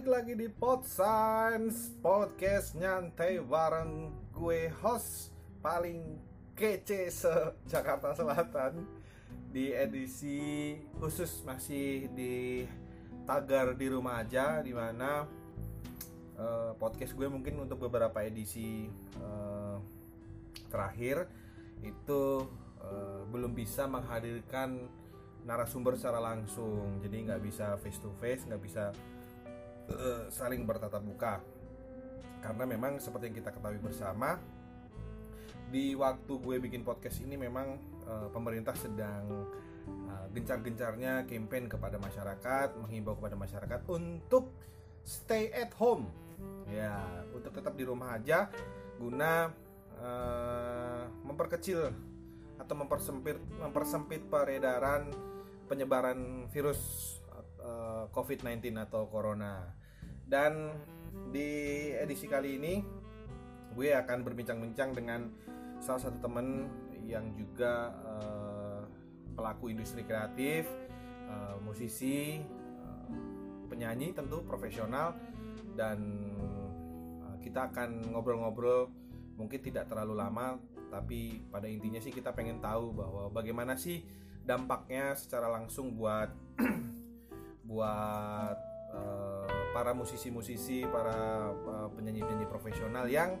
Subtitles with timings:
[0.00, 5.28] Balik lagi di Pod Science Podcast nyantai bareng gue host
[5.60, 6.16] paling
[6.56, 7.28] kece se
[7.68, 8.80] Jakarta Selatan.
[9.52, 12.64] Di edisi khusus masih di
[13.28, 15.28] tagar di rumah aja Di mana
[16.40, 18.88] uh, podcast gue mungkin untuk beberapa edisi
[19.20, 19.76] uh,
[20.72, 21.28] terakhir
[21.84, 22.48] Itu
[22.80, 24.80] uh, belum bisa menghadirkan
[25.44, 27.04] narasumber secara langsung.
[27.04, 28.96] Jadi nggak bisa face to face nggak bisa
[29.90, 31.42] uh, saling bertatap muka
[32.40, 34.40] karena memang seperti yang kita ketahui bersama
[35.70, 37.78] di waktu gue bikin podcast ini memang
[38.08, 39.46] uh, pemerintah sedang
[40.08, 44.50] uh, gencar-gencarnya campaign kepada masyarakat menghimbau kepada masyarakat untuk
[45.04, 46.10] stay at home
[46.70, 48.50] ya untuk tetap di rumah aja
[48.98, 49.52] guna
[50.00, 51.92] uh, memperkecil
[52.60, 55.08] atau mempersempit mempersempit peredaran
[55.70, 57.14] penyebaran virus
[57.62, 59.79] uh, COVID-19 atau corona.
[60.30, 60.70] Dan
[61.34, 62.74] di edisi kali ini
[63.74, 65.26] gue akan berbincang-bincang dengan
[65.82, 66.70] salah satu temen
[67.02, 68.86] yang juga uh,
[69.34, 70.70] pelaku industri kreatif,
[71.26, 72.38] uh, musisi,
[72.78, 73.10] uh,
[73.66, 75.18] penyanyi tentu profesional.
[75.74, 75.98] Dan
[77.40, 78.92] kita akan ngobrol-ngobrol
[79.34, 80.60] mungkin tidak terlalu lama
[80.92, 84.04] tapi pada intinya sih kita pengen tahu bahwa bagaimana sih
[84.44, 86.28] dampaknya secara langsung buat
[87.70, 88.58] buat
[89.70, 93.38] para musisi-musisi, para uh, penyanyi-penyanyi profesional yang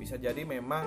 [0.00, 0.84] bisa jadi memang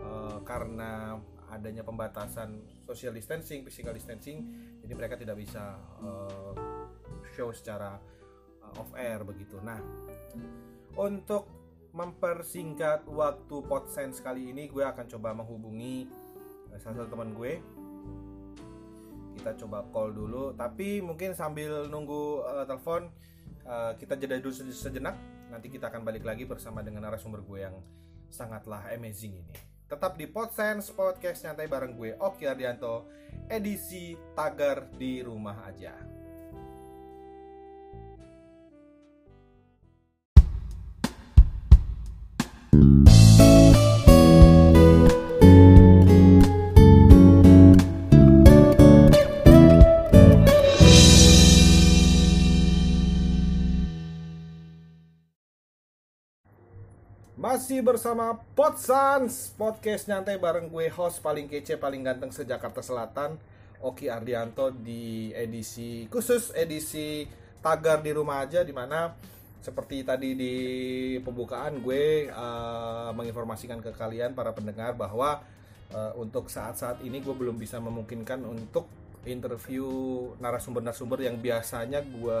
[0.00, 1.20] uh, karena
[1.52, 4.48] adanya pembatasan social distancing, physical distancing,
[4.80, 6.52] jadi mereka tidak bisa uh,
[7.36, 8.00] show secara
[8.64, 9.60] uh, off air begitu.
[9.60, 9.78] Nah,
[10.96, 11.46] untuk
[11.94, 16.10] mempersingkat waktu podsense kali ini, gue akan coba menghubungi
[16.82, 17.62] salah satu teman gue
[19.38, 23.10] kita coba call dulu tapi mungkin sambil nunggu uh, telepon
[23.66, 25.16] uh, kita jeda dulu sejenak.
[25.50, 27.76] Nanti kita akan balik lagi bersama dengan narasumber gue yang
[28.32, 29.54] sangatlah amazing ini.
[29.84, 33.06] Tetap di Podsense Podcast nyantai bareng gue Oki Ardianto
[33.46, 36.13] edisi tagar di rumah aja
[57.74, 63.34] Masih bersama Podsans Podcast nyantai bareng gue host paling kece paling ganteng se-Jakarta Selatan
[63.82, 67.26] Oki Ardianto di edisi khusus edisi
[67.58, 69.10] tagar di rumah aja di mana
[69.58, 70.54] seperti tadi di
[71.18, 75.42] pembukaan gue uh, menginformasikan ke kalian para pendengar bahwa
[75.90, 78.86] uh, untuk saat-saat ini gue belum bisa memungkinkan untuk
[79.26, 79.90] interview
[80.38, 82.38] narasumber-narasumber yang biasanya gue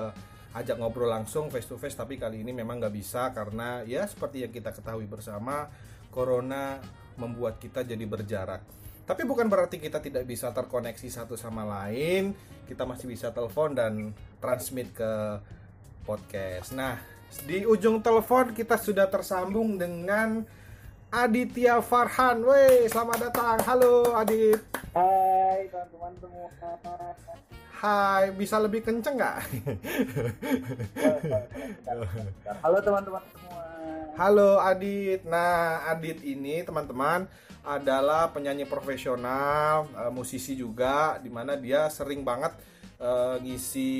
[0.54, 4.46] ajak ngobrol langsung face to face tapi kali ini memang nggak bisa karena ya seperti
[4.46, 5.66] yang kita ketahui bersama
[6.14, 6.78] corona
[7.18, 8.62] membuat kita jadi berjarak
[9.04, 12.32] tapi bukan berarti kita tidak bisa terkoneksi satu sama lain
[12.70, 15.42] kita masih bisa telepon dan transmit ke
[16.06, 17.02] podcast nah
[17.42, 20.46] di ujung telepon kita sudah tersambung dengan
[21.14, 22.42] Aditya Farhan.
[22.42, 23.58] Woi, selamat datang.
[23.62, 24.58] Halo Adit.
[24.90, 27.62] Hai teman-teman semua.
[27.74, 29.36] Hai, bisa lebih kenceng nggak?
[32.62, 33.64] Halo teman-teman semua.
[34.14, 35.26] Halo Adit.
[35.26, 37.26] Nah, Adit ini teman-teman
[37.66, 42.54] adalah penyanyi profesional, uh, musisi juga, di mana dia sering banget
[43.02, 43.90] uh, ngisi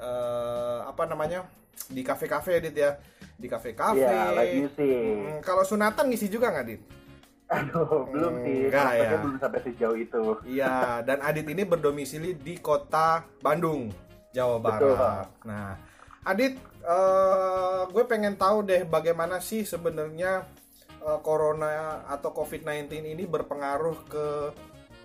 [0.00, 1.44] uh, apa namanya
[1.90, 2.96] di kafe-kafe Adit ya,
[3.36, 4.00] di kafe-kafe.
[4.00, 5.20] Iya, live music.
[5.20, 6.80] Hmm, kalau sunatan ngisi juga nggak Adit?
[7.50, 8.70] Aduh, belum sih.
[8.70, 9.10] Enggak ya.
[9.18, 10.24] belum sampai sejauh itu.
[10.46, 13.90] Iya, dan Adit ini berdomisili di kota Bandung,
[14.30, 14.78] Jawa Barat.
[14.78, 15.50] Betul.
[15.50, 15.74] Nah,
[16.22, 16.54] Adit,
[16.86, 20.46] uh, gue pengen tahu deh bagaimana sih sebenarnya
[21.02, 24.26] uh, corona atau COVID-19 ini berpengaruh ke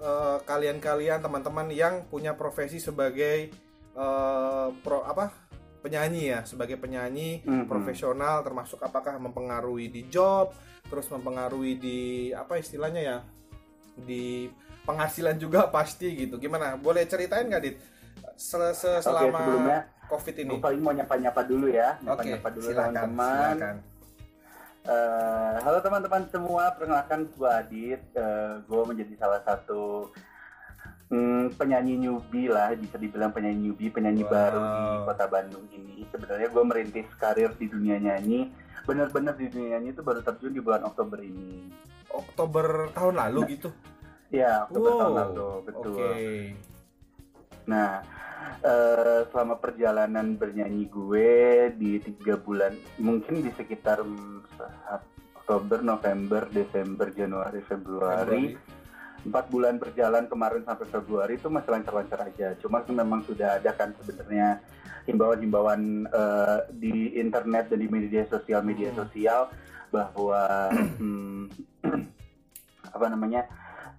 [0.03, 3.49] uh, kalian-kalian teman-teman yang punya profesi sebagai
[3.95, 5.44] uh, pro apa
[5.85, 7.69] penyanyi ya, sebagai penyanyi Mhm.
[7.69, 10.49] profesional termasuk apakah mempengaruhi di job,
[10.83, 11.99] terus mempengaruhi di
[12.31, 13.17] apa istilahnya ya
[13.95, 14.49] di
[14.81, 17.77] penghasilan juga pasti gitu gimana boleh ceritain nggak dit
[18.35, 21.95] Sel- se- selama sebelumnya covid ini paling mau nyapa-nyapa dulu ya.
[21.95, 23.53] oke Nyapa-nyapa dulu silakan teman-teman.
[23.53, 23.77] silakan
[24.85, 28.01] Eh, halo teman-teman semua, perkenalkan gue Adit.
[28.61, 30.13] gue menjadi salah satu
[31.09, 34.31] hmm, penyanyi newbie lah, bisa dibilang penyanyi newbie, penyanyi Wow.
[34.31, 36.05] baru di kota Bandung ini.
[36.09, 38.49] Sebenarnya gue merintis karir di dunia nyanyi,
[38.85, 41.69] benar-benar di dunia nyanyi itu baru terjun di bulan Oktober ini.
[42.15, 43.69] Oktober tahun lalu gitu
[44.33, 45.93] Ya, Oktober Wow, tahun lalu, betul.
[45.95, 46.11] oke
[47.65, 48.01] Nah,
[48.61, 51.29] uh, selama perjalanan bernyanyi gue
[51.77, 54.45] di tiga bulan mungkin di sekitar mm,
[55.41, 58.57] Oktober, November, Desember, Januari, Februari.
[59.25, 62.53] Empat bulan berjalan kemarin sampai Februari itu masih lancar-lancar aja.
[62.61, 64.61] Cuma memang sudah ada kan sebenarnya
[65.09, 68.97] himbauan-himbauan uh, di internet dan di media sosial media hmm.
[69.01, 69.49] sosial
[69.89, 70.41] bahwa
[71.01, 71.49] hmm,
[72.95, 73.49] apa namanya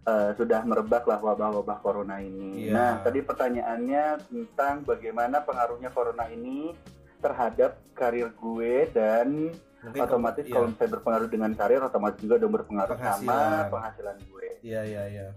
[0.07, 2.71] uh, sudah merebaklah wabah-wabah corona ini.
[2.71, 2.75] Yeah.
[2.75, 6.73] Nah, tadi pertanyaannya tentang bagaimana pengaruhnya corona ini
[7.19, 9.51] terhadap karir gue dan
[9.87, 14.46] Mungkin otomatis kalau, kalau misalnya berpengaruh dengan karir otomatis juga dong berpengaruh sama penghasilan gue.
[14.67, 15.29] Iya iya iya.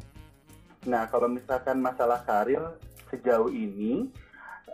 [0.90, 2.66] Nah kalau misalkan masalah karir
[3.14, 4.10] sejauh ini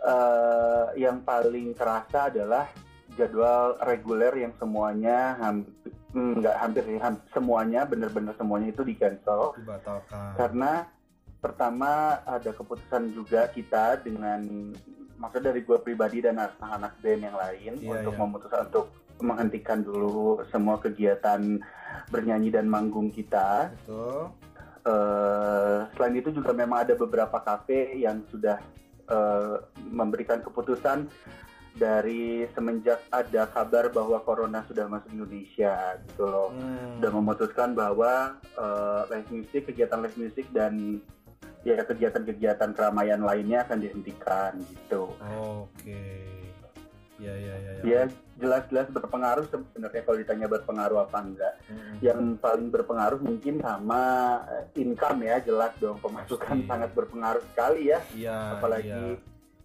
[0.00, 2.64] uh, yang paling terasa adalah
[3.20, 9.52] jadwal reguler yang semuanya hampir nggak hampir ham, semuanya benar-benar semuanya itu di cancel
[10.40, 10.88] karena
[11.44, 14.72] pertama ada keputusan juga kita dengan
[15.20, 18.20] maksud dari gue pribadi dan anak-anak band yang lain yeah, untuk yeah.
[18.24, 18.86] memutuskan untuk
[19.20, 21.60] menghentikan dulu semua kegiatan
[22.12, 23.72] bernyanyi dan manggung kita.
[23.84, 24.32] Betul.
[24.86, 28.62] Uh, selain itu juga memang ada beberapa kafe yang sudah
[29.10, 31.10] uh, memberikan keputusan
[31.76, 36.48] dari semenjak ada kabar bahwa corona sudah masuk Indonesia gitu loh.
[36.54, 37.02] Hmm.
[37.02, 41.02] Sudah memutuskan bahwa uh, live music, kegiatan live music dan
[41.66, 45.12] ya kegiatan-kegiatan keramaian lainnya akan dihentikan gitu.
[45.18, 45.66] Oke.
[45.82, 46.24] Okay.
[47.18, 47.82] Ya, ya, ya, ya.
[47.84, 48.02] Ya,
[48.36, 51.54] jelas-jelas berpengaruh sebenarnya kalau ditanya berpengaruh apa enggak.
[51.68, 51.96] Hmm.
[52.04, 54.02] Yang paling berpengaruh mungkin sama
[54.52, 58.00] eh, income ya, jelas dong pemasukan sangat berpengaruh sekali ya.
[58.12, 59.16] ya Apalagi ya.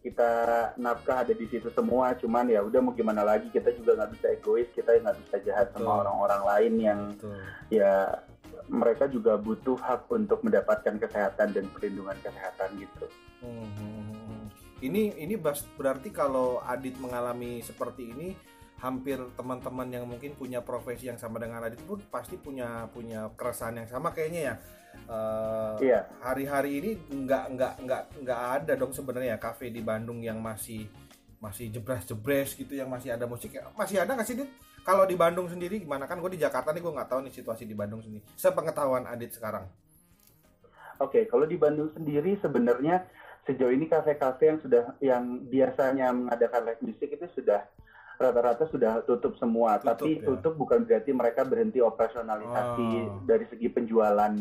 [0.01, 0.31] kita
[0.79, 4.27] nafkah ada di situ semua, cuman ya udah mau gimana lagi kita juga nggak bisa
[4.31, 5.83] egois, kita nggak bisa jahat Betul.
[5.83, 7.37] sama orang-orang lain yang Betul.
[7.69, 7.93] ya
[8.71, 13.05] mereka juga butuh hak untuk mendapatkan kesehatan dan perlindungan kesehatan gitu.
[13.43, 13.67] Hmm.
[13.75, 14.21] hmm, hmm
[14.81, 15.37] ini ini
[15.77, 18.33] berarti kalau Adit mengalami seperti ini
[18.81, 23.77] hampir teman-teman yang mungkin punya profesi yang sama dengan Adit pun pasti punya punya keresahan
[23.77, 24.55] yang sama kayaknya ya
[25.05, 26.09] uh, iya.
[26.19, 30.89] hari-hari ini nggak nggak nggak nggak ada dong sebenarnya kafe di Bandung yang masih
[31.37, 34.49] masih jebres-jebres gitu yang masih ada musik masih ada nggak sih Dit?
[34.81, 37.69] Kalau di Bandung sendiri gimana kan gue di Jakarta nih gue nggak tahu nih situasi
[37.69, 38.25] di Bandung sendiri.
[38.33, 39.69] Sepengetahuan Adit sekarang.
[40.97, 43.05] Oke, kalau di Bandung sendiri sebenarnya
[43.45, 47.61] sejauh ini kafe-kafe yang sudah yang biasanya mengadakan live music itu sudah
[48.21, 49.81] rata-rata sudah tutup semua.
[49.81, 50.25] Tutup, Tapi ya.
[50.29, 53.25] tutup bukan berarti mereka berhenti operasionalisasi oh.
[53.25, 54.33] dari segi penjualan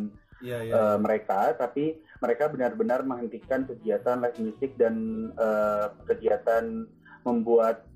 [0.44, 0.72] ya, ya.
[0.76, 4.94] Uh, mereka, tapi mereka benar-benar menghentikan kegiatan live music dan
[5.40, 6.84] uh, kegiatan
[7.24, 7.88] membuat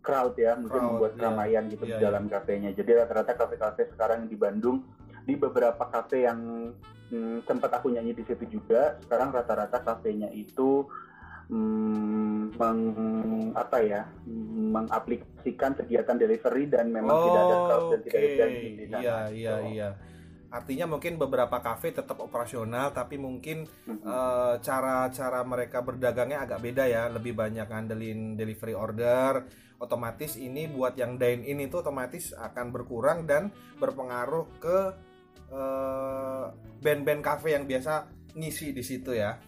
[0.00, 1.18] crowd ya, mungkin membuat yeah.
[1.20, 2.32] keramaian gitu yeah, di dalam yeah.
[2.38, 2.70] kafenya.
[2.74, 4.82] Jadi rata-rata kafe-kafe sekarang di Bandung
[5.28, 6.72] di beberapa kafe yang
[7.12, 10.88] hmm, sempat aku nyanyi di situ juga sekarang rata-rata kafenya itu
[11.50, 12.80] hmm, meng
[13.58, 14.02] apa ya
[14.70, 18.10] mengaplikasikan kegiatan delivery dan memang oh, tidak ada crowd dan okay.
[18.10, 19.02] tidak ada di sana.
[19.02, 19.66] Iya iya so.
[19.74, 19.90] iya.
[20.50, 24.02] Artinya mungkin beberapa kafe tetap operasional tapi mungkin mm-hmm.
[24.02, 29.46] uh, cara-cara mereka berdagangnya agak beda ya, lebih banyak ngandelin delivery order.
[29.78, 34.78] Otomatis ini buat yang dine in itu otomatis akan berkurang dan berpengaruh ke
[35.54, 36.50] uh,
[36.82, 39.38] band-band cafe yang biasa ngisi di situ ya.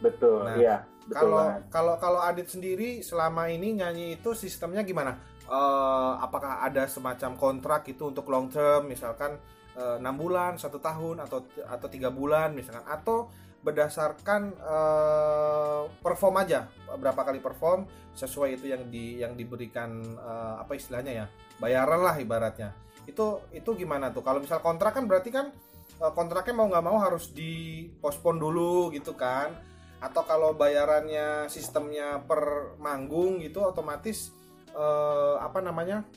[0.00, 0.76] Betul, nah, iya.
[1.08, 5.16] Kalau kalau kalau Adit sendiri selama ini nyanyi itu sistemnya gimana?
[5.50, 9.34] Uh, apakah ada semacam kontrak itu untuk long term, misalkan
[9.74, 13.26] eh, enam uh, bulan, satu tahun atau atau tiga bulan misalkan, atau
[13.66, 16.70] berdasarkan uh, perform aja?
[16.94, 19.90] Berapa kali perform sesuai itu yang di yang diberikan
[20.22, 21.26] uh, apa istilahnya ya?
[21.58, 22.70] Bayaran lah ibaratnya.
[23.10, 24.22] Itu itu gimana tuh?
[24.22, 25.50] Kalau misal kontrak kan berarti kan
[25.98, 29.52] kontraknya mau nggak mau harus dipospon dulu gitu kan
[30.00, 34.32] atau kalau bayarannya sistemnya per manggung gitu otomatis
[34.72, 36.08] eh, apa namanya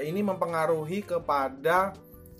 [0.00, 1.92] ini mempengaruhi kepada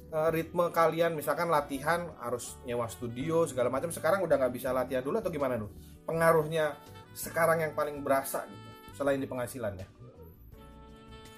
[0.08, 1.12] eh, ritme kalian.
[1.14, 3.92] Misalkan latihan harus nyewa studio segala macam.
[3.92, 5.70] Sekarang udah nggak bisa latihan dulu atau gimana tuh
[6.08, 6.72] pengaruhnya
[7.12, 9.86] sekarang yang paling berasa gitu selain di penghasilannya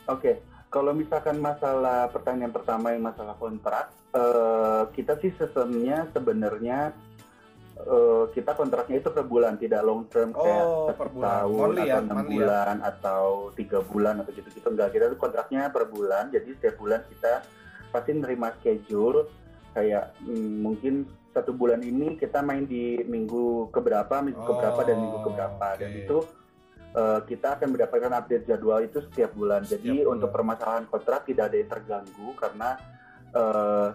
[0.07, 0.37] oke okay
[0.71, 6.95] kalau misalkan masalah pertanyaan pertama yang masalah kontrak, uh, kita sih sistemnya sebenarnya
[7.87, 10.65] uh, kita kontraknya itu per bulan, tidak long term oh, kayak
[10.97, 12.25] satu tahun Only atau enam ya?
[12.29, 12.89] bulan ya?
[12.91, 13.25] atau
[13.57, 14.89] tiga bulan atau gitu-gitu enggak.
[14.93, 17.45] Kita tuh kontraknya per bulan, jadi setiap bulan kita
[17.91, 19.27] pasti nerima schedule
[19.75, 24.97] kayak hmm, mungkin satu bulan ini kita main di minggu keberapa, minggu oh, keberapa dan
[24.99, 25.81] minggu keberapa okay.
[25.81, 26.19] dan itu
[26.95, 29.63] uh, kita akan mendapatkan update jadwal itu setiap bulan.
[29.63, 30.13] Setiap Jadi bulan.
[30.19, 32.71] untuk permasalahan kontrak tidak ada yang terganggu karena
[33.35, 33.89] uh,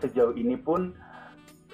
[0.00, 0.96] sejauh ini pun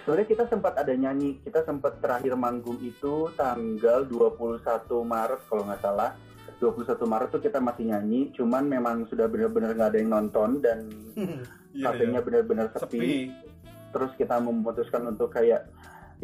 [0.08, 4.64] sebenarnya kita sempat ada nyanyi kita sempat terakhir manggung itu tanggal 21
[5.04, 6.16] Maret kalau nggak salah
[6.64, 10.88] 21 Maret tuh kita masih nyanyi cuman memang sudah benar-benar nggak ada yang nonton dan
[11.84, 12.24] kafenya iya.
[12.24, 12.88] benar-benar sepi.
[12.88, 13.16] sepi.
[13.92, 15.68] terus kita memutuskan untuk kayak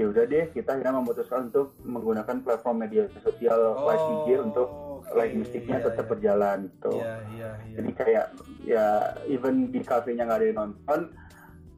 [0.00, 4.68] ya udah deh kita akhirnya memutuskan untuk menggunakan platform media sosial live IG untuk
[5.04, 5.12] oke.
[5.12, 6.12] live musiknya Iya, tetap iya.
[6.16, 7.74] berjalan gitu Iya, iya, iya.
[7.76, 8.26] jadi kayak
[8.64, 8.86] ya
[9.28, 11.00] even di kafenya nggak ada yang nonton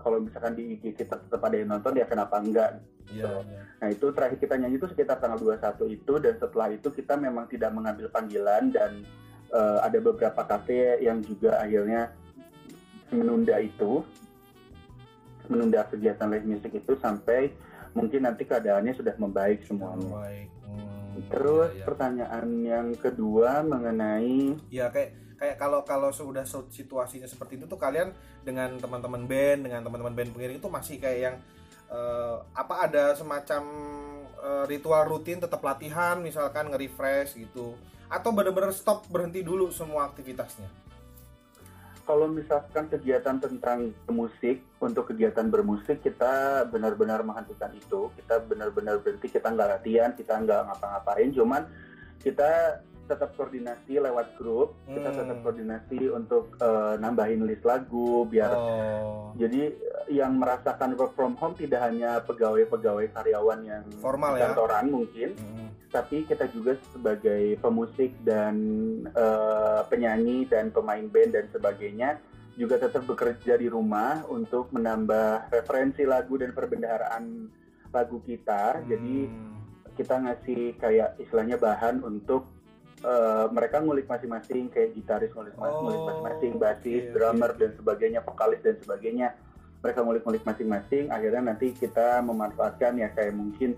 [0.06, 3.62] kalau misalkan di IG kita tetap ada yang nonton ya kenapa enggak Iya, iya.
[3.78, 7.46] Nah itu terakhir kita nyanyi itu sekitar tanggal 21 itu dan setelah itu kita memang
[7.46, 9.06] tidak mengambil panggilan dan
[9.54, 12.10] eh, ada beberapa kafe yang juga akhirnya
[13.14, 14.02] menunda itu
[15.46, 17.54] menunda kegiatan live music itu sampai
[17.94, 20.42] mungkin nanti keadaannya sudah membaik semuanya.
[20.66, 21.84] Hmm, Terus iya, iya.
[21.84, 27.76] pertanyaan yang kedua mengenai ya kayak kayak kalau kalau sudah su- situasinya seperti itu tuh
[27.76, 31.36] kalian dengan teman-teman band dengan teman-teman band pengiring itu masih kayak yang
[31.92, 33.62] eh, apa ada semacam
[34.40, 40.85] eh, ritual rutin tetap latihan misalkan nge-refresh gitu atau benar-benar stop berhenti dulu semua aktivitasnya
[42.06, 48.08] kalau misalkan kegiatan tentang musik untuk kegiatan bermusik kita benar-benar menghentikan itu.
[48.14, 51.28] Kita benar-benar berhenti kita nggak latihan kita nggak ngapa-ngapain.
[51.34, 51.62] Cuman
[52.22, 55.18] kita tetap koordinasi lewat grup kita Hmm.
[55.22, 61.36] tetap koordinasi untuk eh, nambahin list lagu biar oh jadi eh, yang merasakan work from
[61.36, 64.50] home tidak hanya pegawai-pegawai karyawan yang Formal ya.
[64.50, 68.56] kantoran mungkin Mm, tapi kita juga sebagai pemusik dan
[69.06, 72.18] eh, penyanyi dan pemain band dan sebagainya
[72.56, 77.52] juga tetap bekerja di rumah untuk menambah referensi lagu dan perbendaharaan
[77.92, 78.80] lagu kita.
[78.88, 79.92] Jadi hmm.
[79.92, 82.48] kita ngasih kayak istilahnya bahan untuk
[82.98, 87.58] eh, mereka ngulik masing-masing kayak gitaris ngulik, Oh, ngulik masing-masing, basis, oke, drummer oke.
[87.58, 89.28] dan sebagainya, vokalis dan sebagainya.
[89.76, 91.04] Mereka ngulik-ngulik masing-masing.
[91.10, 93.74] Akhirnya nanti kita memanfaatkan ya kayak mungkin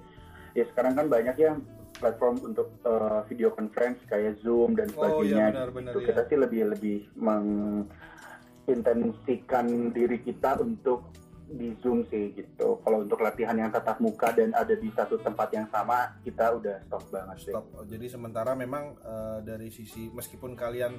[0.53, 1.57] ya sekarang kan banyak ya
[1.99, 5.51] platform untuk eh, video conference kayak Zoom dan oh sebagainya.
[5.51, 11.03] iya benar-benar Itu ya kita sih lebih lebih mengintensikan diri kita untuk
[11.49, 12.77] di Zoom sih gitu.
[12.85, 16.77] Kalau untuk latihan yang tatap muka dan ada di satu tempat yang sama, kita udah
[16.85, 17.53] stop banget sih.
[17.57, 17.65] stop.
[17.73, 20.93] Oh, Jadi sementara memang eh, dari sisi meskipun kalian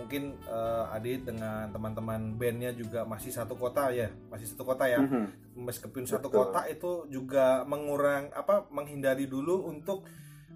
[0.00, 5.04] mungkin eh, Adit dengan teman-teman bandnya juga masih satu kota ya, masih satu kota ya.
[5.04, 5.60] Mhm.
[5.68, 6.48] Meskipun satu Betul.
[6.48, 10.08] kota itu juga mengurang apa menghindari dulu untuk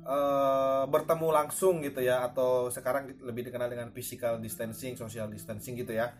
[0.04, 5.92] eh, bertemu langsung gitu ya atau sekarang lebih dikenal dengan physical distancing, social distancing gitu
[5.92, 6.16] ya.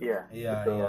[0.00, 0.74] Iya, Iya, betul.
[0.80, 0.88] iya,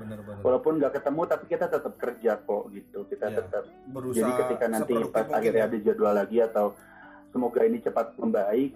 [0.00, 0.08] iya.
[0.16, 0.42] Benar-benar.
[0.42, 2.98] Walaupun nggak ketemu, tapi kita tetap kerja kok gitu.
[3.06, 3.36] Kita Iya.
[3.44, 3.64] tetap.
[3.92, 5.68] Berusaha Jadi ketika nanti pas akhirnya ya.
[5.68, 6.66] ada jadwal lagi atau
[7.30, 8.72] semoga ini cepat membaik.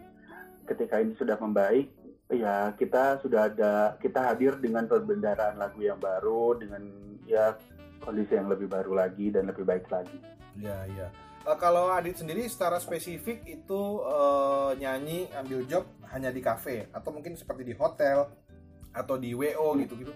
[0.64, 1.92] Ketika ini sudah membaik,
[2.32, 6.82] ya kita sudah ada kita hadir dengan perbendaharaan lagu yang baru dengan
[7.28, 7.56] ya
[8.00, 10.16] kondisi yang lebih baru lagi dan lebih baik lagi.
[10.56, 11.08] Iya, iya.
[11.44, 17.12] Eh, kalau Adit sendiri secara spesifik itu eh, nyanyi ambil job hanya di kafe atau
[17.12, 18.32] mungkin seperti di hotel
[18.94, 20.12] atau di WO gitu-gitu.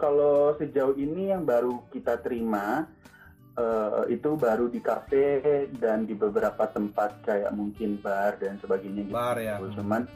[0.00, 2.88] Kalau sejauh ini yang baru kita terima
[3.52, 5.42] eh, itu baru di kafe
[5.76, 9.12] dan di beberapa tempat kayak mungkin bar dan sebagainya gitu.
[9.12, 9.60] Bar ya.
[9.60, 10.08] Cuman,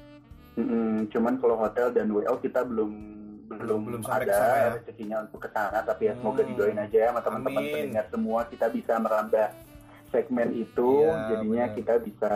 [0.57, 3.13] mm, cuman kalau hotel dan WO kita belum
[3.45, 4.69] belum, Belum sampai ada ya.
[4.73, 5.85] rezekinya untuk ke sana.
[5.85, 6.49] Tapi ya semoga Hmm.
[6.49, 9.49] didoain aja ya sama teman-teman pendengar semua kita bisa merambah
[10.09, 10.91] segmen itu.
[11.05, 11.77] Iya, jadinya benar.
[11.77, 12.33] kita bisa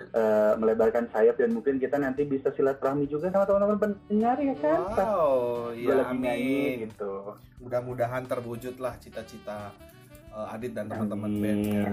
[0.00, 4.78] eh, melebarkan sayap dan mungkin kita nanti bisa silaturahmi juga sama teman-teman pendengar ya kan.
[4.94, 5.32] Wow,
[5.74, 6.76] gue ya lagi nyanyi amin.
[6.88, 7.12] gitu.
[7.58, 9.74] Mudah-mudahan terwujudlah cita-cita
[10.32, 11.42] eh, Adit dan teman-teman Amin.
[11.42, 11.86] bandnya.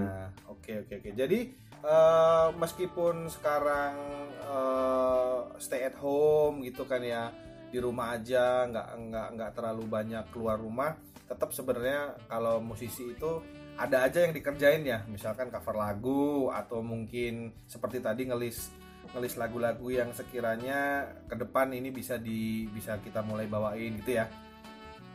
[0.46, 1.10] Oke, oke, oke.
[1.14, 1.38] Jadi
[1.84, 3.94] eh, meskipun sekarang
[4.40, 7.30] eh, stay at home gitu kan ya
[7.66, 10.94] di rumah aja nggak nggak nggak terlalu banyak keluar rumah
[11.26, 13.42] tetap sebenarnya kalau musisi itu
[13.76, 18.72] ada aja yang dikerjain ya misalkan cover lagu atau mungkin seperti tadi ngelis
[19.12, 24.26] ngelis lagu-lagu yang sekiranya ke depan ini bisa di bisa kita mulai bawain gitu ya.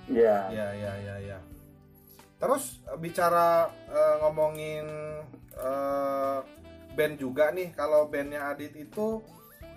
[0.09, 1.37] Ya, ya ya ya ya
[2.41, 4.85] terus eh, bicara eh, ngomongin
[5.53, 6.39] eh,
[6.97, 9.21] band juga nih kalau bandnya Adit itu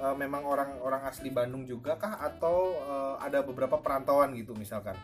[0.01, 2.17] eh, memang orang-orang asli Bandung juga kah?
[2.25, 4.97] Atau eh, ada beberapa perantauan gitu misalkan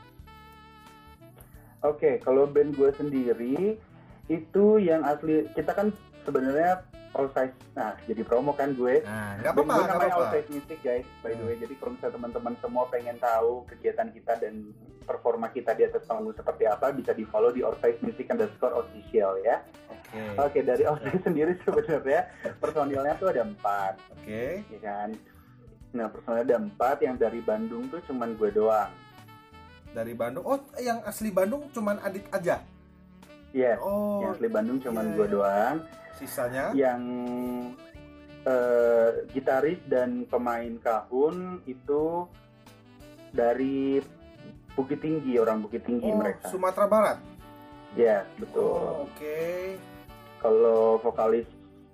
[1.81, 3.81] Oke, kalau band gue sendiri
[4.29, 5.89] itu yang asli kita kan
[6.23, 7.57] sebenarnya all size.
[7.75, 9.03] Nah, jadi promo kan gue.
[9.03, 11.49] nah Band apa-apa gue namanya all size music guys, by the Hmm.
[11.49, 11.57] way.
[11.57, 14.55] Jadi kalau misalnya teman-teman semua pengen tahu kegiatan kita dan
[15.03, 18.77] performa kita di atas panggung seperti apa, bisa di follow di all size music underscore
[18.77, 19.65] official ya.
[19.91, 25.11] oke Oke, dari all size sendiri sebenarnya personilnya tuh ada empat, oke ya kan.
[25.91, 28.93] Nah, personilnya ada empat, yang dari Bandung tuh cuman gue doang.
[29.91, 30.45] Dari Bandung.
[30.47, 32.63] Oh, yang asli Bandung cuman Adit aja.
[33.51, 33.79] Iya.
[33.83, 35.35] Oh, Yang asli Bandung cuman iya, gue iya.
[35.35, 35.77] doang.
[36.21, 37.03] sisanya Yang
[38.45, 42.29] eh, gitaris dan pemain kahun itu
[43.33, 44.05] dari
[44.77, 46.47] Bukit Tinggi, orang Bukit Tinggi oh, mereka.
[46.51, 47.19] Sumatera Barat.
[47.99, 48.71] Ya, betul.
[48.71, 49.41] Oh, oke.
[50.41, 51.49] Kalau vokalis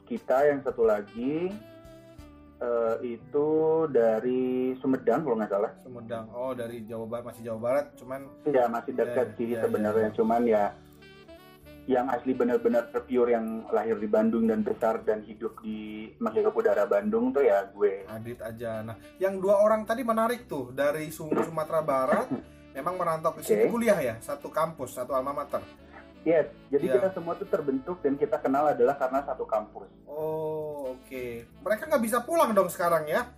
[0.06, 1.50] kita yang satu lagi
[3.04, 3.48] itu
[3.90, 5.72] dari Sumedang kalau nggak salah.
[5.82, 6.26] Sumedang.
[6.32, 10.08] Oh, dari Jawa Barat, masih Jawa Barat, cuman Ya masih dekat Ya, sih ya, sebenarnya,
[10.14, 10.64] cuman ya
[11.86, 16.82] yang asli benar-benar pure yang lahir di Bandung dan besar dan hidup di menghirup udara
[16.82, 18.02] Bandung tuh ya gue.
[18.10, 18.82] Adit aja.
[18.82, 22.26] Nah, yang dua orang tadi menarik tuh dari Sum- Sumatera Barat.
[22.76, 23.72] Memang merantau ke sini Oke.
[23.72, 25.64] kuliah ya, satu kampus, satu alma mater.
[26.26, 26.94] Yes, jadi Ya.
[26.98, 29.86] kita semua tuh terbentuk dan kita kenal adalah karena satu kampus.
[30.10, 31.46] Oh, oke.
[31.62, 33.30] Mereka nggak bisa pulang dong sekarang ya?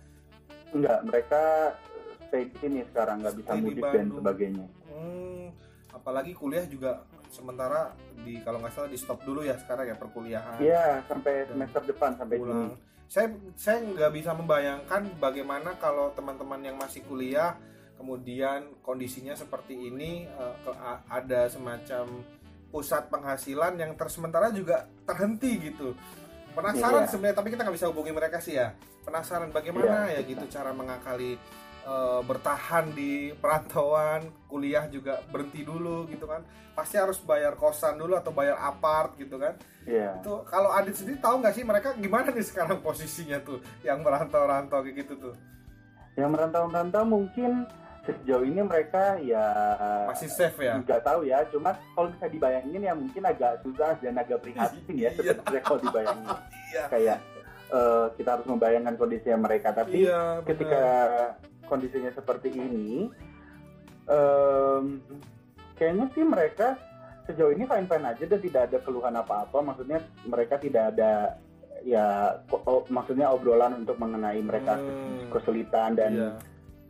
[0.73, 1.41] Enggak, mereka
[2.25, 4.65] stay di sini sekarang nggak bisa mudik dan sebagainya.
[4.89, 5.53] Hmm,
[5.93, 7.93] apalagi kuliah juga sementara
[8.25, 10.57] di kalau nggak salah di stop dulu ya sekarang ya perkuliahan.
[10.57, 12.73] Iya, sampai semester depan sampai pulang.
[12.73, 12.77] Juni.
[13.05, 17.53] Saya saya nggak bisa membayangkan bagaimana kalau teman-teman yang masih kuliah
[18.01, 20.55] kemudian kondisinya seperti ini eh,
[21.05, 22.05] ada semacam
[22.69, 25.97] pusat penghasilan yang terus sementara juga terhenti gitu.
[26.53, 27.09] Penasaran Iya.
[27.09, 28.73] sebenarnya tapi kita nggak bisa hubungi mereka sih ya.
[29.01, 30.21] Penasaran bagaimana Iya.
[30.21, 31.37] ya gitu cara mengakali
[31.79, 36.43] eh, bertahan di perantauan, kuliah juga berhenti dulu gitu kan.
[36.77, 40.15] Pasti harus bayar kosan dulu atau bayar apart gitu kan Iya.
[40.15, 44.79] itu kalau Adit sendiri tahu nggak sih mereka gimana nih sekarang posisinya tuh yang merantau-rantau
[44.79, 45.35] kayak gitu tuh
[46.13, 47.65] Yang merantau-merantau mungkin
[48.15, 49.45] sejauh ini mereka ya
[50.05, 50.77] masih safe ya?
[50.77, 51.43] nggak tahu ya.
[51.47, 55.35] Cuma kalau bisa dibayangin ya mungkin agak susah dan agak prihatin ya Iya.
[55.35, 56.27] sebenarnya kalau dibayangin.
[56.69, 56.83] Iya.
[56.87, 57.17] Kayak
[57.69, 59.69] eh, kita harus membayangkan kondisinya mereka.
[59.71, 60.81] Tapi iya ketika
[61.65, 63.09] kondisinya seperti ini
[64.05, 64.83] em,
[65.75, 66.75] kayaknya sih mereka
[67.25, 71.37] sejauh ini fine fine aja dan tidak ada keluhan apa apa maksudnya mereka tidak ada
[71.79, 72.35] ya
[72.89, 75.29] maksudnya obrolan untuk mengenai mereka Hmm.
[75.29, 76.29] kesulitan dan iya,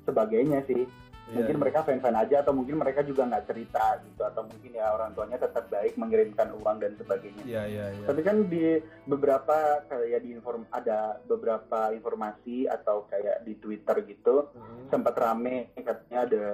[0.01, 0.87] sebagainya sih
[1.29, 1.35] iya.
[1.37, 4.89] mungkin mereka fan fan aja atau mungkin mereka juga nggak cerita gitu atau mungkin ya
[4.89, 9.55] orang tuanya tetap baik mengirimkan uang dan sebagainya iya iya iya tapi kan di beberapa
[9.85, 14.87] kayak di inform ada beberapa informasi atau kayak di Twitter gitu Hmm.
[14.89, 16.45] sempat rame katanya ada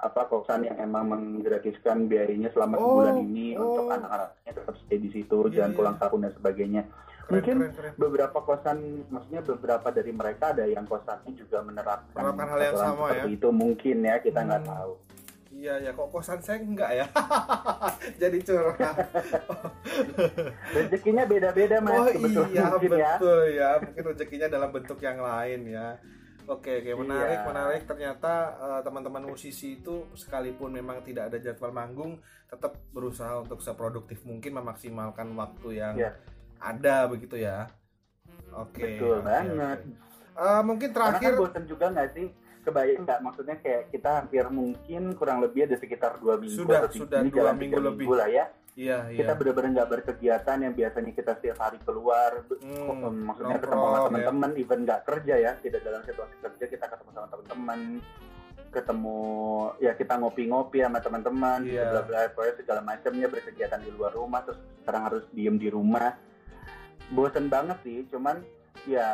[0.00, 3.62] apa kosan yang emang menggratiskan biayanya selama Oh, sebulan ini oh.
[3.64, 5.78] untuk anak-anaknya tetap stay di situ Iya, jangan iya.
[5.78, 6.82] pulang tahun dan sebagainya
[7.24, 7.92] keren, mungkin keren, keren.
[7.96, 13.04] beberapa kosan maksudnya beberapa dari mereka ada yang kosannya juga menerapkan, Menerapkan hal yang sama
[13.08, 14.70] seperti itu mungkin ya kita nggak Hmm.
[14.70, 14.92] tahu
[15.54, 17.06] iya ya kok kosan saya enggak ya
[18.20, 18.96] jadi curhat
[20.76, 25.18] rezekinya beda-beda mas oh kebetulan iya mungkin ya betul ya mungkin rezekinya dalam bentuk yang
[25.18, 25.88] lain ya
[26.44, 27.48] Oke, oke menarik, Iya.
[27.48, 27.82] menarik.
[27.88, 34.20] Ternyata eh, teman-teman musisi itu sekalipun memang tidak ada jadwal manggung, tetap berusaha untuk seproduktif
[34.28, 36.12] mungkin memaksimalkan waktu yang Iya.
[36.64, 37.68] Ada begitu ya.
[38.50, 38.80] Oke.
[38.80, 40.02] betul oke, banget oke.
[40.34, 42.26] Eh, mungkin karena terakhir, kan bosan juga nggak sih
[42.60, 46.96] kebayang nggak maksudnya kayak kita hampir mungkin kurang lebih ada sekitar dua minggu Sudah, atau
[46.96, 48.06] sudah ini dua jalan minggu lebih.
[48.08, 49.18] lah ya iya, iya.
[49.20, 54.04] kita benar-benar nggak berkegiatan yang biasanya kita setiap hari keluar Hmm, maksudnya ketemu sama ya.
[54.08, 57.80] teman-teman even nggak kerja ya tidak dalam situasi kerja kita ketemu sama teman-teman
[58.72, 59.18] ketemu
[59.78, 61.84] ya kita ngopi-ngopi sama teman-teman Iya.
[62.02, 62.20] bla bla
[62.56, 66.16] segala macamnya berkegiatan di luar rumah terus sekarang harus diem di rumah
[67.10, 68.40] bosen banget sih cuman
[68.84, 69.08] ya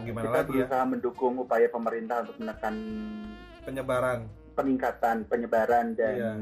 [0.00, 0.66] gimana kita lagi ya?
[0.66, 2.74] berusaha mendukung upaya pemerintah untuk menekan
[3.60, 4.20] penyebaran.
[4.50, 6.32] peningkatan penyebaran dan Iya.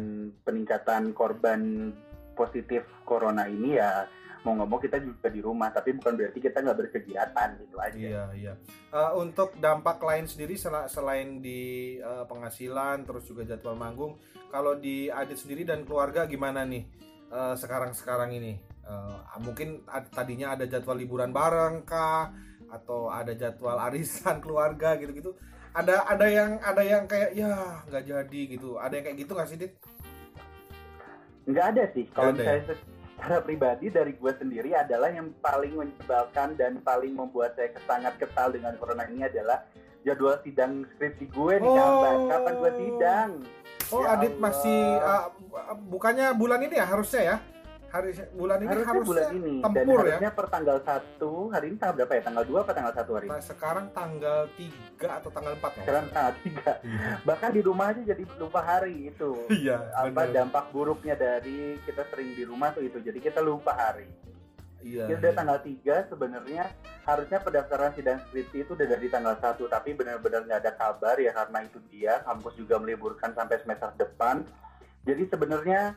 [0.43, 1.93] peningkatan korban
[2.35, 4.09] positif corona ini ya
[4.41, 7.95] mau nggak mau kita juga di rumah tapi bukan berarti kita nggak berkegiatan gitu aja
[7.99, 8.53] Iya, iya.
[8.89, 11.61] Eh, untuk dampak lain sendiri sel- selain di
[11.97, 14.15] eh, penghasilan terus juga jadwal manggung,
[14.49, 16.87] kalau di Adit sendiri dan keluarga gimana nih
[17.29, 18.57] eh, sekarang-sekarang ini?
[18.89, 22.33] Eh, mungkin ad- tadinya ada jadwal liburan bareng kah
[22.69, 25.37] atau ada jadwal arisan keluarga gitu-gitu.
[25.71, 27.53] Ada ada yang ada yang kayak ya
[27.85, 28.81] nggak jadi gitu.
[28.81, 29.73] Ada yang kayak gitu nggak sih, Dit?
[31.45, 32.49] nggak ada sih kalau ada ya?
[32.61, 38.21] saya secara pribadi dari gue sendiri adalah yang paling menyebalkan dan paling membuat saya sangat
[38.21, 39.65] kesal dengan corona ini adalah
[40.05, 41.75] jadwal sidang skripsi gue nih Oh.
[41.75, 43.31] kapan kapan gue sidang
[43.89, 44.43] Oh, Ya Adit Allah.
[44.45, 45.25] masih eh,
[45.89, 47.37] bukannya bulan ini ya harusnya ya?
[47.89, 50.13] Hari bulan ini harusnya, harusnya bulan ini dan tempur ya?
[50.13, 53.25] harusnya per tanggal 1 hari ini tanggal berapa ya tanggal 2 apa tanggal 1 hari
[53.25, 55.81] ini Nah, sekarang tanggal 3 atau tanggal 4 ya?
[55.81, 56.53] sekarang tanggal 3
[56.85, 57.11] Iya.
[57.25, 60.37] bahkan di rumah aja jadi lupa hari itu Iya, apa bener.
[60.37, 64.05] dampak buruknya dari kita sering di rumah tuh itu jadi kita lupa hari
[64.79, 65.09] Iya.
[65.09, 65.39] Kita udah iya.
[65.41, 66.63] tanggal 3 sebenarnya
[67.03, 71.33] harusnya pendaftaran sidang skripsi itu udah dari tanggal 1 tapi benar-benar nggak ada kabar ya
[71.33, 74.45] karena itu dia kampus juga meliburkan sampai semester depan.
[75.03, 75.97] Jadi sebenarnya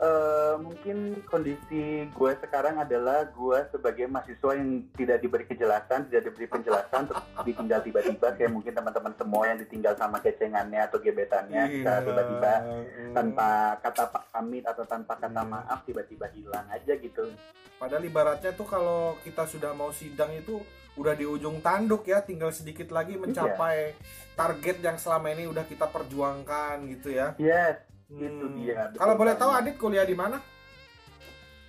[0.00, 6.48] eh, mungkin kondisi gue sekarang adalah gue sebagai mahasiswa yang tidak diberi kejelasan, tidak diberi
[6.48, 11.74] penjelasan, terus ditinggal tiba-tiba kayak mungkin teman-teman semua yang ditinggal sama kecengannya atau gebetannya Iya.
[11.76, 13.12] secara tiba-tiba Hmm.
[13.12, 15.52] tanpa kata pamit atau tanpa kata Hmm.
[15.52, 17.28] maaf tiba-tiba hilang aja gitu.
[17.76, 20.60] Padahal ibaratnya tuh kalau kita sudah mau sidang itu
[20.96, 23.96] udah di ujung tanduk ya, tinggal sedikit lagi mencapai
[24.34, 27.32] target yang selama ini udah kita perjuangkan gitu ya.
[27.36, 28.20] Yes, Hmm.
[28.20, 29.50] Itu dia, Kalau boleh tahu.
[29.50, 30.42] Adit kuliah di mana?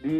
[0.01, 0.17] di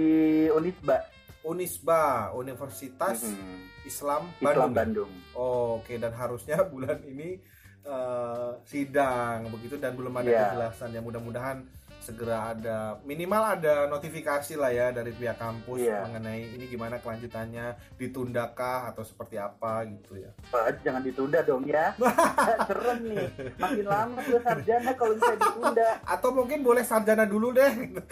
[0.48, 1.02] Unisba
[1.42, 3.58] Unisba, Universitas Mhm.
[3.84, 4.74] Islam Islam Bandung.
[4.78, 5.12] Bandung.
[5.34, 7.42] Oh, Oke, dan harusnya bulan ini
[7.82, 10.42] eh, sidang begitu dan belum ada Iya.
[10.48, 11.66] kejelasan ya mudah-mudahan
[12.02, 16.02] segera ada minimal ada notifikasi lah ya dari pihak kampus Iya.
[16.04, 20.34] mengenai ini gimana kelanjutannya ditundakah atau seperti apa gitu ya.
[20.48, 21.94] Pak, jangan ditunda dong ya.
[22.68, 23.26] Serem nih.
[23.56, 25.90] Makin lama gue sarjana kalau bisa ditunda.
[26.04, 27.72] Atau mungkin boleh sarjana dulu deh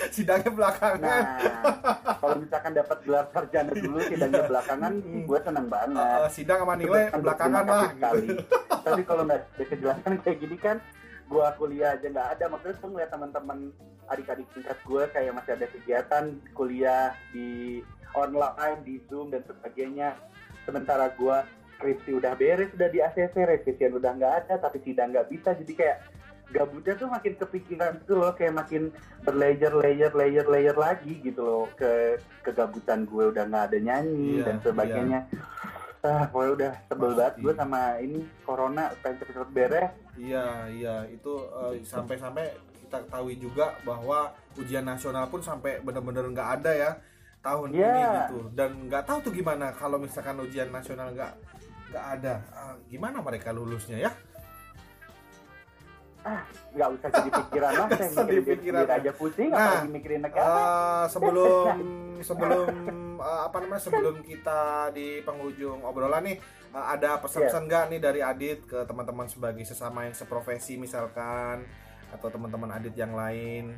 [0.10, 1.02] sidangnya belakangan.
[1.02, 1.41] Nah,
[2.15, 5.23] kalau misalkan dapat gelar sarjana dulu sidangnya belakangan, Hmm.
[5.25, 6.17] gue senang banget.
[6.19, 7.89] Eh, sidang sama nilai belakangan lah.
[7.89, 8.28] sekali.
[8.80, 10.78] Tapi kalau nggak ada kejelasan kayak gini kan,
[11.30, 12.46] gua kuliah aja nggak ada.
[12.50, 13.60] Maksudnya tuh ngeliat teman-teman
[14.10, 16.26] adik-adik tingkat gue kayak masih ada kegiatan
[16.58, 17.80] kuliah di
[18.18, 20.18] online, di Zoom dan sebagainya.
[20.65, 21.46] Sementara gua
[21.78, 25.56] skripsi udah beres, udah di ACC, revisian udah nggak ada, tapi sidang nggak bisa.
[25.56, 25.98] Jadi kayak
[26.50, 28.89] gabutnya tuh makin kepikiran gitu loh, kayak makin
[29.22, 34.46] berlayer, layer, layer, layer lagi gitu loh ke kegabutan gue udah nggak ada nyanyi Iya,
[34.50, 35.20] dan sebagainya.
[36.00, 39.92] Ah, pokoknya udah sebel banget gue sama ini corona pengen cepet-cepet beres.
[40.16, 42.46] Iya, iya, itu eh, sampai-sampai
[42.80, 46.92] kita ketahui juga bahwa ujian nasional pun sampai benar-benar nggak ada ya
[47.40, 47.84] tahun Iya.
[47.86, 48.38] ini gitu.
[48.54, 51.36] Dan nggak tahu tuh gimana kalau misalkan ujian nasional nggak
[51.90, 54.12] nggak ada, Ah, gimana mereka lulusnya ya?
[56.70, 58.86] Nggak usah jadi pikiran lah, saya Usah mikirin pikiran.
[58.90, 60.46] aja pusing, Nah, apalagi mikirin negara.
[60.46, 61.76] Eh, sebelum
[62.28, 62.68] sebelum
[63.19, 66.38] eh, apa namanya sebelum kita di penghujung obrolan nih
[66.71, 71.67] eh, ada pesan-pesan nggak nih dari Adit ke teman-teman sebagai sesama yang seprofesi misalkan
[72.10, 73.77] atau teman-teman Adit yang lain?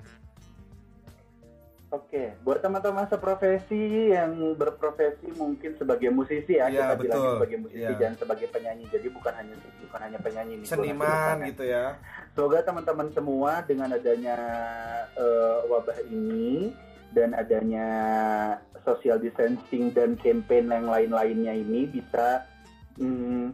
[1.92, 7.32] Oke, buat teman-teman seprofesi yang berprofesi mungkin sebagai musisi ya, Iya, kita betul.
[7.36, 8.00] sebagai musisi Iya.
[8.00, 8.88] dan sebagai penyanyi.
[8.88, 10.68] Jadi bukan hanya bukan hanya penyanyi nih.
[10.72, 12.00] Seniman gitu ya.
[12.32, 14.40] Semoga teman-teman semua dengan adanya
[15.20, 16.72] eh, wabah ini
[17.12, 17.88] dan adanya
[18.84, 22.46] social distancing dan campaign yang lain-lainnya ini bisa
[22.98, 23.54] hmm,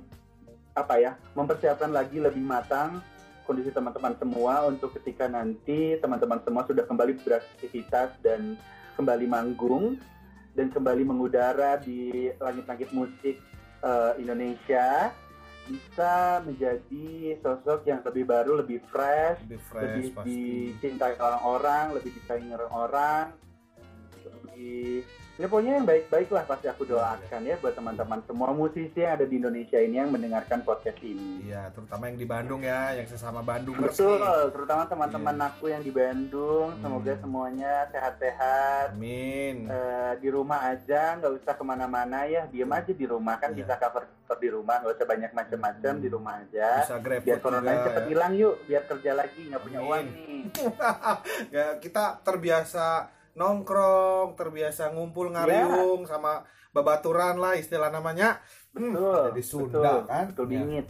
[0.78, 3.02] apa ya mempersiapkan lagi lebih matang
[3.48, 8.60] kondisi teman-teman semua untuk ketika nanti teman-teman semua sudah kembali beraktivitas dan
[9.00, 9.96] kembali manggung
[10.54, 13.40] dan kembali mengudara di langit-langit musik
[13.82, 15.13] eh, Indonesia
[15.68, 20.32] bisa menjadi sosok yang lebih baru, lebih fresh, Lebih fresh lebih pasti.
[20.32, 23.36] dicintai orang-orang, lebih disayangi orang,
[24.58, 25.06] lebih
[25.38, 29.26] ya pokoknya yang baik-baik lah pasti aku doakan ya buat teman-teman semua musisi yang ada
[29.30, 31.46] di Indonesia ini yang mendengarkan podcast ini.
[31.46, 34.17] Iya, terutama yang di Bandung ya, yang sesama Bandung Betul,
[34.50, 35.46] terutama teman-teman Iya.
[35.48, 37.22] aku yang di Bandung, semoga Hmm.
[37.22, 38.98] semuanya sehat-sehat.
[38.98, 39.70] Amin.
[39.70, 43.62] Eh, di rumah aja, nggak usah ke mana-mana ya, diem aja di rumah kan Iya.
[43.62, 46.02] bisa cover cover di rumah, nggak usah banyak macam-macam Hmm.
[46.02, 46.67] di rumah aja.
[46.82, 48.10] Bisa grab Biar corona cepet ya.
[48.10, 50.41] hilang yuk, biar kerja lagi nggak punya uang nih.
[51.56, 58.41] ya kita terbiasa nongkrong, terbiasa ngumpul ngariung sama babaturan lah istilah namanya.
[58.73, 60.26] Hmm, Betul, jadi Sunda betul, kan.
[60.34, 60.84] betul Ya.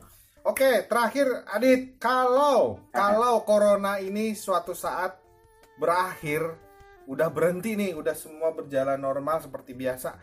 [0.47, 5.19] Oke, terakhir Adit, kalau kalau corona ini suatu saat
[5.75, 6.55] berakhir,
[7.03, 10.15] udah berhenti nih, udah semua berjalan normal seperti biasa.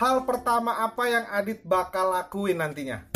[0.00, 3.15] Hal pertama apa yang Adit bakal lakuin nantinya?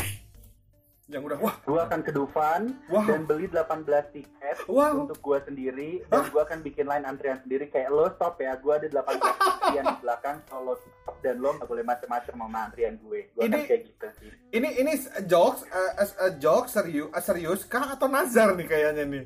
[1.11, 3.83] Yang udah wah, Gue akan ke Dufan wah, dan beli 18
[4.15, 5.03] tiket wow.
[5.03, 7.67] untuk gue sendiri dan gue akan bikin line antrian sendiri.
[7.67, 11.51] Kayak lo stop ya gue ada 18 antrian di belakang kalau lo stop dan lo
[11.59, 13.19] nggak boleh macam-macam sama antrian gue.
[13.35, 14.29] Gue akan Ini- kayak gitu sih.
[14.51, 14.91] Ini ini
[15.27, 19.23] jokes, eh, as a joke serius, eh, serius kah atau nazar nih kayaknya nih?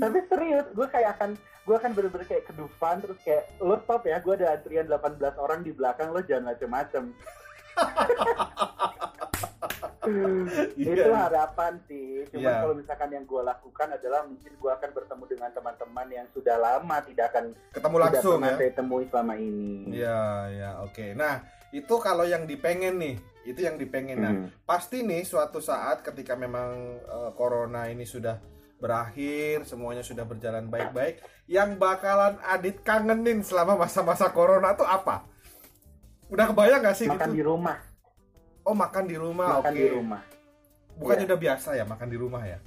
[0.00, 1.30] tapi serius gue kayak akan
[1.68, 5.36] gue akan bener-bener kayak ke Dufan terus kayak lo stop ya gue ada antrian 18
[5.36, 7.12] orang di belakang lo jangan macam-macam
[10.78, 10.94] Iya.
[10.94, 12.60] itu harapan sih cuma Iya.
[12.62, 16.96] kalau misalkan yang gue lakukan adalah mungkin gue akan bertemu dengan teman-teman yang sudah lama
[17.02, 18.54] tidak akan Ketemu langsung ya.
[18.56, 21.06] saya temui selama ini Iya, ya, oke.
[21.12, 24.18] Nah, itu kalau yang dipengen nih, itu yang dipengen.
[24.18, 24.48] Nah, Hmm.
[24.62, 28.38] pasti nih suatu saat ketika memang eh, corona ini sudah
[28.78, 35.26] berakhir, semuanya sudah berjalan baik-baik, yang bakalan Adit kangenin selama masa-masa corona tuh apa?
[36.28, 37.36] Udah kebayang gak sih makan gitu?
[37.36, 37.76] di rumah
[38.68, 39.80] Oh makan di rumah, makan oke.
[39.80, 40.22] di rumah
[40.92, 41.30] Bukannya Iya.
[41.30, 42.58] udah biasa ya makan di rumah ya?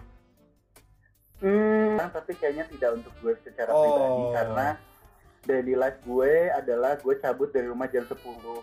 [1.38, 3.82] Hmm, tapi kayaknya tidak untuk gue secara Oh.
[3.84, 4.68] pribadi karena
[5.42, 8.16] daily life gue adalah gue cabut dari rumah jam 10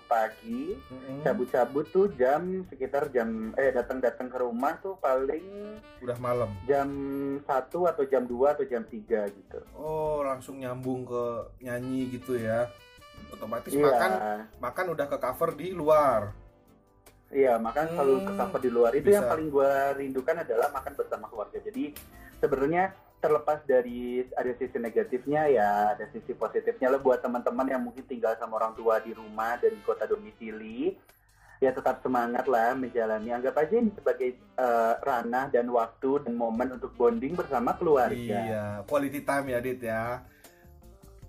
[0.07, 0.79] pagi,
[1.21, 6.49] cabut-cabut tuh jam sekitar jam eh datang-datang ke rumah tuh paling Udah malam.
[6.65, 6.87] jam
[7.37, 7.45] 1
[7.85, 9.59] atau jam 2 atau jam 3 gitu.
[9.75, 11.25] Oh langsung nyambung ke
[11.61, 12.71] nyanyi gitu ya?
[13.29, 13.85] Otomatis Iya.
[13.85, 14.11] makan
[14.57, 16.31] makan udah ke cover di luar.
[17.29, 18.91] Iya, makan selalu ke Hmm, cover di luar.
[18.93, 19.15] Itu bisa.
[19.15, 21.59] yang paling gue rindukan adalah makan bersama keluarga.
[21.61, 21.93] Jadi
[22.39, 22.85] sebenarnya
[23.19, 24.01] terlepas dari
[24.33, 28.73] ada sisi negatifnya ya ada sisi positifnya lah buat teman-teman yang mungkin tinggal sama orang
[28.73, 30.95] tua di rumah dan di kota domisili
[31.59, 36.71] ya tetap semangat lah menjalani anggap aja ini sebagai eh, ranah dan waktu dan momen
[36.73, 40.23] untuk bonding bersama keluarga Iya, quality time ya Dit ya.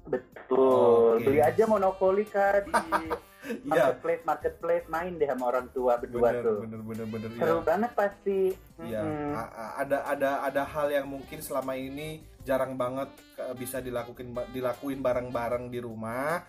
[0.06, 1.26] betul Oke.
[1.26, 2.74] beli aja monopoli kak di
[3.64, 7.40] marketplace marketplace main deh sama orang tua berdua bener, tuh bener bener bener ya.
[7.40, 8.40] seru banget pasti
[8.80, 9.32] Iya, Mm-mm.
[9.36, 13.12] a- a- ada ada ada hal yang mungkin selama ini jarang banget
[13.54, 16.40] bisa dilakuin dilakuin bareng-bareng di rumah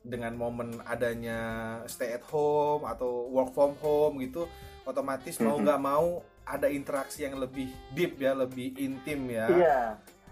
[0.00, 1.40] dengan momen adanya
[1.84, 4.46] stay at home atau work from home gitu,
[4.86, 9.50] otomatis mau nggak mau ada interaksi yang lebih deep ya, lebih intim ya.
[9.50, 9.80] Iya,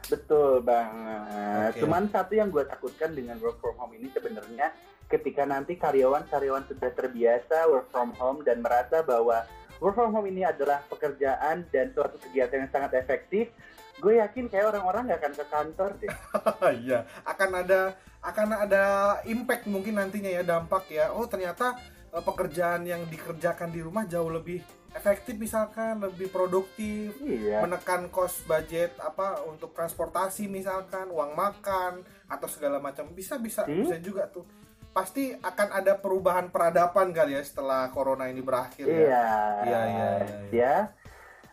[0.07, 1.75] betul banget.
[1.75, 1.81] Oke.
[1.83, 4.71] Cuman satu yang gue takutkan dengan work from home ini sebenarnya
[5.07, 9.45] ketika nanti karyawan-karyawan sudah terbiasa work from home dan merasa bahwa
[9.79, 13.53] work from home ini adalah pekerjaan dan suatu kegiatan yang sangat efektif,
[13.99, 16.11] gue yakin kayak orang-orang nggak akan ke kantor deh.
[16.85, 17.81] Iya, akan ada
[18.25, 18.85] akan ada
[19.25, 21.13] impact mungkin nantinya ya dampak ya.
[21.13, 21.77] Oh ternyata
[22.11, 24.65] eh, pekerjaan yang dikerjakan di rumah jauh lebih
[24.95, 27.67] efektif misalkan, lebih produktif, Iya.
[27.67, 31.99] menekan cost budget apa untuk transportasi misalkan, uang makan
[32.31, 33.11] atau segala macam.
[33.11, 33.83] Bisa bisa Hmm.
[33.83, 34.47] bisa juga tuh.
[34.95, 38.95] Pasti akan ada perubahan peradaban kali ya setelah corona ini berakhir ya.
[38.95, 39.03] Iya.
[39.03, 39.27] Iya,
[39.59, 40.31] iya, iya, iya.
[40.55, 40.77] Ya.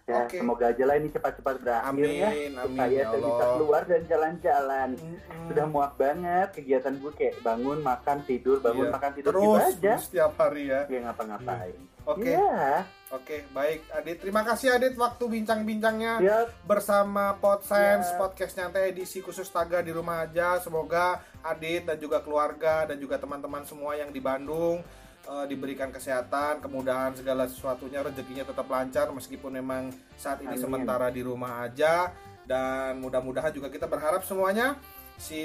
[0.02, 0.44] Ya, Oke.
[0.44, 2.30] semoga aja lah ini cepat-cepat berakhir ya.
[2.30, 3.54] Amin, amin Supaya ya saya bisa Allah.
[3.56, 4.90] keluar dan jalan-jalan.
[4.94, 5.46] Mm-mm.
[5.48, 8.94] Sudah muak banget kegiatan gue kayak bangun, makan, tidur, bangun, Iya.
[8.94, 9.94] makan, tidur terus gitu aja.
[9.98, 10.82] setiap hari ya.
[10.86, 11.78] Ya ngapa-ngapain.
[12.04, 12.28] Oke.
[12.28, 12.84] Iya.
[13.12, 14.24] Oke, baik Adit.
[14.24, 16.48] Terima kasih Adit waktu bincang-bincangnya Siap.
[16.64, 18.18] bersama Podsense Ya.
[18.18, 20.64] podcast nyantai edisi khusus Taga di rumah aja.
[20.64, 24.80] Semoga Adit dan juga keluarga dan juga teman-teman semua yang di Bandung
[25.22, 30.64] eh, diberikan kesehatan, kemudahan segala sesuatunya, rezekinya tetap lancar meskipun memang saat ini Amin.
[30.64, 32.10] sementara di rumah aja
[32.44, 34.76] dan mudah-mudahan juga kita berharap semuanya
[35.16, 35.38] si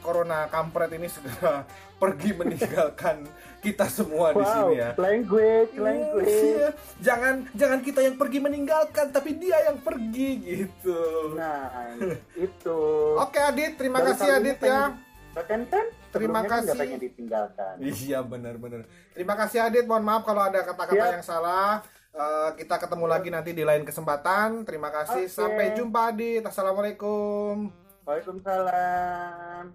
[0.00, 1.68] corona kampret ini segera
[2.00, 3.28] pergi meninggalkan
[3.60, 4.90] kita semua di Wow, sini ya.
[4.96, 6.32] language, language.
[6.32, 6.68] Iya.
[6.98, 11.00] Jangan jangan kita yang pergi meninggalkan, tapi dia yang pergi gitu.
[11.36, 11.68] Nah,
[12.48, 12.80] itu.
[13.20, 15.08] Oke Adit, terima Baru kasih Adit pengen- ya.
[15.36, 15.62] Kan
[16.10, 16.80] Terima sebelumnya kan nggak kasih.
[16.80, 17.74] pengen ditinggalkan.
[17.78, 18.80] Iya benar-benar.
[19.12, 19.84] Terima kasih Adit.
[19.84, 21.84] Mohon maaf kalau ada kata-kata yang salah.
[22.10, 24.66] Eh, kita ketemu lagi nanti di lain kesempatan.
[24.66, 25.30] Terima kasih.
[25.30, 25.34] Oke.
[25.34, 26.42] Sampai jumpa Adit.
[26.42, 27.70] Assalamualaikum.
[28.02, 29.70] Waalaikumsalam.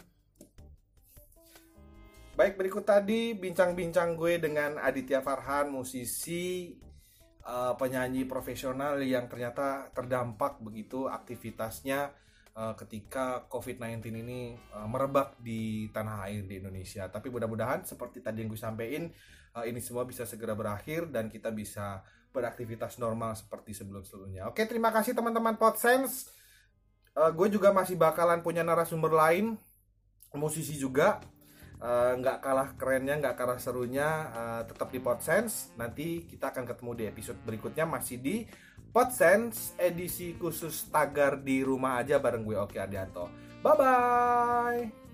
[2.36, 6.76] Baik berikut tadi bincang-bincang gue dengan Aditya Farhan, musisi
[7.39, 12.12] eh, penyanyi profesional yang ternyata terdampak begitu aktivitasnya
[12.52, 14.60] eh, ketika COVID-19 ini
[14.91, 17.08] merebak di tanah air di Indonesia.
[17.08, 19.08] Tapi mudah-mudahan seperti tadi yang gue sampaikan,
[19.63, 22.04] ini semua bisa segera berakhir dan kita bisa
[22.36, 24.52] beraktivitas normal seperti sebelum-sebelumnya.
[24.52, 26.28] Oke, terima kasih teman-teman Podsense.
[27.15, 29.56] Eh, gue juga masih bakalan punya narasumber lain,
[30.36, 31.24] musisi juga.
[31.80, 35.71] Eh, nggak kalah kerennya, nggak kalah serunya, eh, tetap di Podsense.
[35.80, 38.43] Nanti kita akan ketemu di episode berikutnya masih di
[38.91, 43.28] Podsense edisi khusus tagar di rumah aja bareng gue Oki Adianto.
[43.60, 45.05] Bye bye.